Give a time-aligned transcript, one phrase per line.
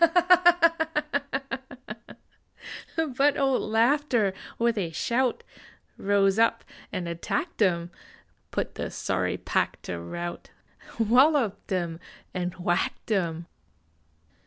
[3.17, 5.43] But old Laughter with a shout
[5.95, 7.91] Rose up and attacked em;
[8.49, 10.49] Put the sorry pack to rout,
[10.97, 11.99] Walloped em
[12.33, 13.45] and whacked em.